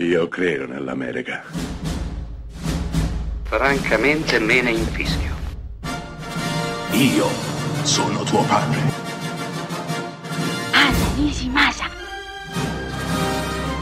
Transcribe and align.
Io 0.00 0.28
credo 0.28 0.64
nell'America. 0.64 1.42
Francamente 3.42 4.38
me 4.38 4.62
ne 4.62 4.70
infischio. 4.70 5.34
Io 6.92 7.26
sono 7.82 8.22
tuo 8.22 8.44
padre. 8.44 8.78
Anna 10.70 11.14
Nishimasa. 11.16 11.86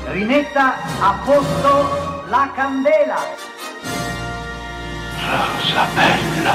Rimetta 0.07 0.77
a 1.01 1.23
posto 1.23 2.29
la 2.31 2.51
candela. 2.55 3.21
Rosa 5.21 5.85
bella. 5.95 6.55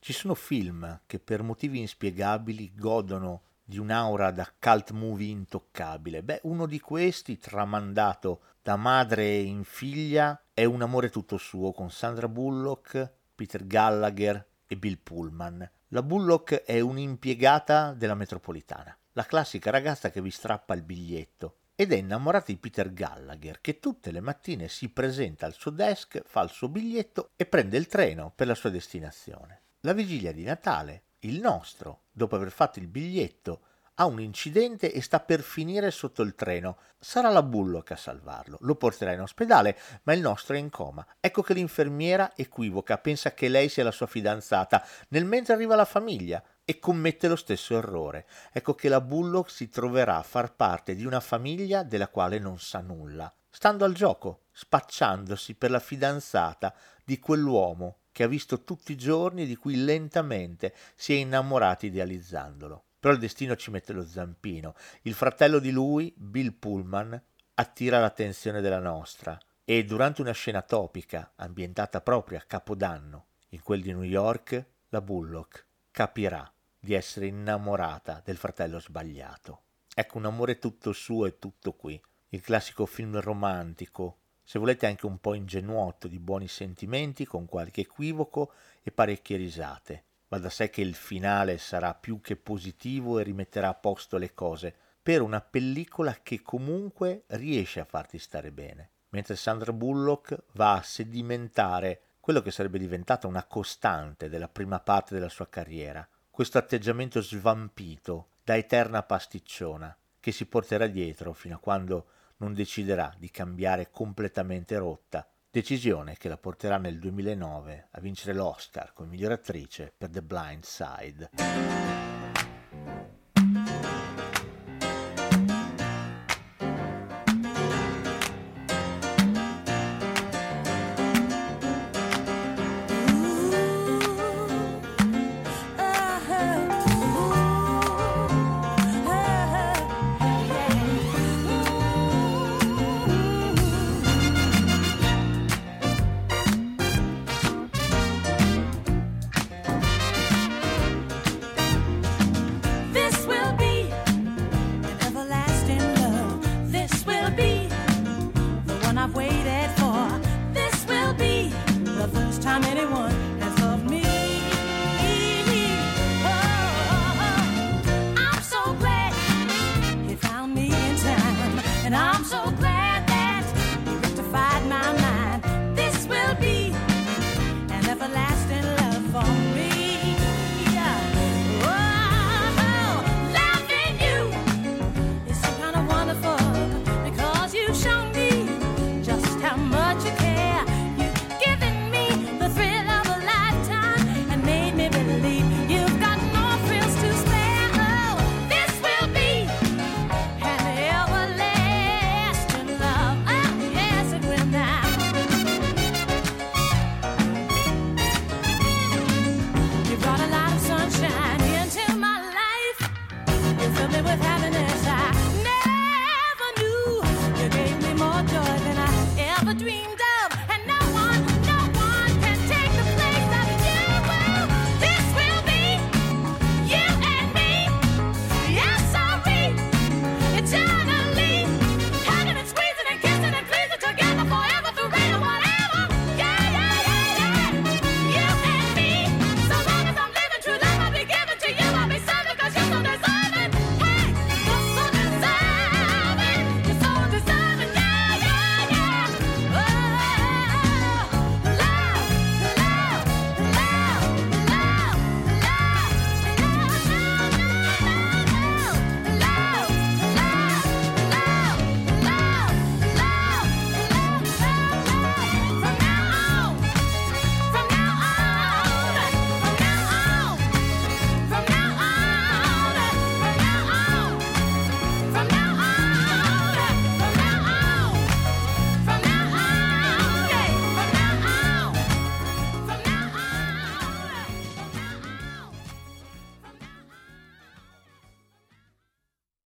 Ci 0.00 0.12
sono 0.14 0.34
film 0.34 1.00
che 1.04 1.18
per 1.18 1.42
motivi 1.42 1.80
inspiegabili 1.80 2.72
godono 2.74 3.42
di 3.68 3.76
un'aura 3.76 4.30
da 4.30 4.50
cult 4.58 4.92
movie 4.92 5.30
intoccabile. 5.30 6.22
Beh, 6.22 6.40
uno 6.44 6.64
di 6.64 6.80
questi, 6.80 7.36
tramandato 7.36 8.40
da 8.62 8.76
madre 8.76 9.36
in 9.36 9.62
figlia, 9.62 10.42
è 10.54 10.64
Un 10.64 10.80
amore 10.80 11.10
tutto 11.10 11.36
suo 11.36 11.72
con 11.72 11.90
Sandra 11.90 12.28
Bullock, 12.28 13.12
Peter 13.34 13.66
Gallagher 13.66 14.42
e 14.66 14.74
Bill 14.78 14.98
Pullman. 15.02 15.70
La 15.88 16.02
Bullock 16.02 16.62
è 16.62 16.80
un'impiegata 16.80 17.92
della 17.92 18.14
metropolitana, 18.14 18.96
la 19.12 19.26
classica 19.26 19.70
ragazza 19.70 20.08
che 20.08 20.22
vi 20.22 20.30
strappa 20.30 20.72
il 20.72 20.82
biglietto 20.82 21.56
ed 21.74 21.92
è 21.92 21.96
innamorata 21.96 22.46
di 22.50 22.56
Peter 22.56 22.90
Gallagher 22.94 23.60
che 23.60 23.80
tutte 23.80 24.10
le 24.12 24.20
mattine 24.20 24.68
si 24.68 24.88
presenta 24.88 25.44
al 25.44 25.52
suo 25.52 25.70
desk, 25.70 26.22
fa 26.24 26.40
il 26.40 26.48
suo 26.48 26.70
biglietto 26.70 27.32
e 27.36 27.44
prende 27.44 27.76
il 27.76 27.86
treno 27.86 28.32
per 28.34 28.46
la 28.46 28.54
sua 28.54 28.70
destinazione. 28.70 29.64
La 29.80 29.92
vigilia 29.92 30.32
di 30.32 30.42
Natale 30.42 31.02
il 31.20 31.40
nostro, 31.40 32.02
dopo 32.12 32.36
aver 32.36 32.50
fatto 32.50 32.78
il 32.78 32.86
biglietto, 32.86 33.62
ha 34.00 34.06
un 34.06 34.20
incidente 34.20 34.92
e 34.92 35.00
sta 35.02 35.18
per 35.20 35.40
finire 35.40 35.90
sotto 35.90 36.22
il 36.22 36.34
treno. 36.34 36.78
Sarà 36.98 37.30
la 37.30 37.42
Bullock 37.42 37.90
a 37.92 37.96
salvarlo. 37.96 38.58
Lo 38.60 38.76
porterà 38.76 39.12
in 39.12 39.20
ospedale, 39.20 39.76
ma 40.04 40.12
il 40.12 40.20
nostro 40.20 40.54
è 40.54 40.58
in 40.58 40.70
coma. 40.70 41.04
Ecco 41.18 41.42
che 41.42 41.54
l'infermiera 41.54 42.32
equivoca, 42.36 42.98
pensa 42.98 43.32
che 43.32 43.48
lei 43.48 43.68
sia 43.68 43.82
la 43.84 43.90
sua 43.90 44.06
fidanzata, 44.06 44.86
nel 45.08 45.24
mentre 45.24 45.54
arriva 45.54 45.74
la 45.74 45.84
famiglia 45.84 46.42
e 46.64 46.78
commette 46.78 47.26
lo 47.26 47.36
stesso 47.36 47.76
errore. 47.76 48.26
Ecco 48.52 48.74
che 48.74 48.88
la 48.88 49.00
Bullock 49.00 49.50
si 49.50 49.68
troverà 49.68 50.18
a 50.18 50.22
far 50.22 50.54
parte 50.54 50.94
di 50.94 51.04
una 51.04 51.20
famiglia 51.20 51.82
della 51.82 52.08
quale 52.08 52.38
non 52.38 52.60
sa 52.60 52.80
nulla, 52.80 53.32
stando 53.50 53.84
al 53.84 53.94
gioco, 53.94 54.42
spacciandosi 54.52 55.54
per 55.54 55.70
la 55.70 55.80
fidanzata 55.80 56.72
di 57.04 57.18
quell'uomo 57.18 57.97
che 58.18 58.24
ha 58.24 58.26
visto 58.26 58.64
tutti 58.64 58.90
i 58.90 58.96
giorni 58.96 59.42
e 59.42 59.46
di 59.46 59.54
cui 59.54 59.76
lentamente 59.84 60.74
si 60.96 61.12
è 61.12 61.16
innamorato 61.18 61.86
idealizzandolo. 61.86 62.86
Però 62.98 63.14
il 63.14 63.20
destino 63.20 63.54
ci 63.54 63.70
mette 63.70 63.92
lo 63.92 64.04
zampino. 64.04 64.74
Il 65.02 65.14
fratello 65.14 65.60
di 65.60 65.70
lui, 65.70 66.12
Bill 66.16 66.58
Pullman, 66.58 67.22
attira 67.54 68.00
l'attenzione 68.00 68.60
della 68.60 68.80
nostra 68.80 69.38
e 69.64 69.84
durante 69.84 70.20
una 70.20 70.32
scena 70.32 70.62
topica 70.62 71.30
ambientata 71.36 72.00
proprio 72.00 72.38
a 72.38 72.44
Capodanno, 72.44 73.26
in 73.50 73.62
quel 73.62 73.82
di 73.82 73.92
New 73.92 74.02
York, 74.02 74.66
la 74.88 75.00
Bullock 75.00 75.66
capirà 75.92 76.52
di 76.76 76.94
essere 76.94 77.26
innamorata 77.26 78.20
del 78.24 78.36
fratello 78.36 78.80
sbagliato. 78.80 79.60
Ecco 79.94 80.18
un 80.18 80.24
amore 80.24 80.58
tutto 80.58 80.92
suo 80.92 81.24
e 81.24 81.38
tutto 81.38 81.72
qui. 81.74 82.02
Il 82.30 82.40
classico 82.40 82.84
film 82.84 83.20
romantico 83.20 84.16
se 84.48 84.58
volete 84.58 84.86
anche 84.86 85.04
un 85.04 85.18
po' 85.18 85.34
ingenuotto 85.34 86.08
di 86.08 86.18
buoni 86.18 86.48
sentimenti, 86.48 87.26
con 87.26 87.44
qualche 87.44 87.82
equivoco 87.82 88.50
e 88.82 88.90
parecchie 88.90 89.36
risate. 89.36 90.04
Va 90.28 90.38
da 90.38 90.48
sé 90.48 90.70
che 90.70 90.80
il 90.80 90.94
finale 90.94 91.58
sarà 91.58 91.92
più 91.92 92.22
che 92.22 92.34
positivo 92.36 93.18
e 93.18 93.24
rimetterà 93.24 93.68
a 93.68 93.74
posto 93.74 94.16
le 94.16 94.32
cose, 94.32 94.74
per 95.02 95.20
una 95.20 95.42
pellicola 95.42 96.20
che 96.22 96.40
comunque 96.40 97.24
riesce 97.26 97.80
a 97.80 97.84
farti 97.84 98.18
stare 98.18 98.50
bene, 98.50 98.88
mentre 99.10 99.36
Sandra 99.36 99.74
Bullock 99.74 100.44
va 100.52 100.76
a 100.76 100.82
sedimentare 100.82 102.00
quello 102.18 102.40
che 102.40 102.50
sarebbe 102.50 102.78
diventata 102.78 103.26
una 103.26 103.44
costante 103.44 104.30
della 104.30 104.48
prima 104.48 104.80
parte 104.80 105.12
della 105.12 105.28
sua 105.28 105.50
carriera, 105.50 106.08
questo 106.30 106.56
atteggiamento 106.56 107.20
svampito 107.20 108.28
da 108.42 108.56
eterna 108.56 109.02
pasticciona 109.02 109.94
che 110.18 110.32
si 110.32 110.46
porterà 110.46 110.86
dietro 110.86 111.34
fino 111.34 111.56
a 111.56 111.58
quando 111.58 112.06
non 112.38 112.54
deciderà 112.54 113.14
di 113.16 113.30
cambiare 113.30 113.90
completamente 113.90 114.76
rotta, 114.76 115.26
decisione 115.50 116.16
che 116.16 116.28
la 116.28 116.36
porterà 116.36 116.78
nel 116.78 116.98
2009 116.98 117.88
a 117.92 118.00
vincere 118.00 118.34
l'Oscar 118.34 118.92
come 118.92 119.08
miglior 119.08 119.32
attrice 119.32 119.92
per 119.96 120.10
The 120.10 120.22
Blind 120.22 120.64
Side. 120.64 122.07